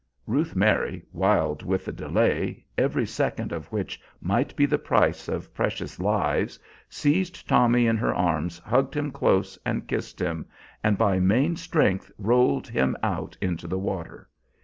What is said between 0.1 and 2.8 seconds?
Ruth Mary, wild with the delay,